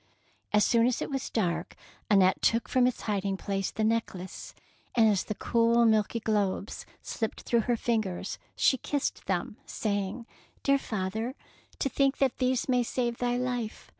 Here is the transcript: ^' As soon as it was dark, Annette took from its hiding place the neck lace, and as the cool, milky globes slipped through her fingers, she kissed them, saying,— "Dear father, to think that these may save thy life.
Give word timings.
^' 0.01 0.03
As 0.51 0.65
soon 0.65 0.87
as 0.87 0.99
it 0.99 1.11
was 1.11 1.29
dark, 1.29 1.75
Annette 2.09 2.41
took 2.41 2.67
from 2.67 2.87
its 2.87 3.01
hiding 3.01 3.37
place 3.37 3.69
the 3.69 3.83
neck 3.83 4.15
lace, 4.15 4.55
and 4.95 5.07
as 5.07 5.23
the 5.23 5.35
cool, 5.35 5.85
milky 5.85 6.19
globes 6.19 6.87
slipped 7.03 7.41
through 7.41 7.65
her 7.69 7.77
fingers, 7.77 8.39
she 8.55 8.77
kissed 8.79 9.27
them, 9.27 9.57
saying,— 9.67 10.25
"Dear 10.63 10.79
father, 10.79 11.35
to 11.77 11.87
think 11.87 12.17
that 12.17 12.39
these 12.39 12.67
may 12.67 12.81
save 12.81 13.19
thy 13.19 13.37
life. 13.37 13.89